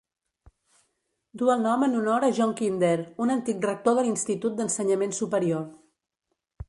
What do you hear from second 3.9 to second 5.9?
de l'institut d'ensenyament superior.